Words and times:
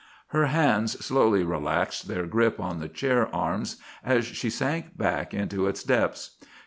_"Her 0.29 0.47
hands 0.47 0.93
slowly 1.05 1.43
relaxed 1.43 2.07
their 2.07 2.25
grip 2.25 2.59
on 2.59 2.79
the 2.79 2.87
chair 2.89 3.27
arms 3.35 3.77
as 4.03 4.25
she 4.25 4.49
sank 4.49 4.97
back 4.97 5.31
into 5.31 5.67
its 5.67 5.83
depths. 5.83 6.37